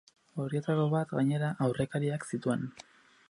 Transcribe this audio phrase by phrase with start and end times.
[0.43, 2.65] Horietako bat, gainera, aurrekariak zituen.